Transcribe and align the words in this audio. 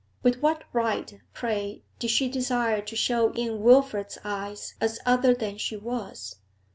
With 0.23 0.41
what 0.41 0.63
right, 0.73 1.19
pray, 1.31 1.83
did 1.99 2.09
she 2.09 2.27
desire 2.27 2.81
to 2.81 2.95
show 2.95 3.31
in 3.33 3.61
Wilfrid's 3.61 4.17
eyes 4.23 4.73
as 4.81 4.97
other 5.05 5.35
than 5.35 5.59
she 5.59 5.77
was? 5.77 6.37